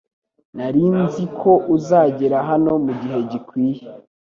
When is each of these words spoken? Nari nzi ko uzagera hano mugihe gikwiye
Nari 0.55 0.83
nzi 0.99 1.23
ko 1.39 1.51
uzagera 1.75 2.37
hano 2.49 2.71
mugihe 2.83 3.17
gikwiye 3.31 3.81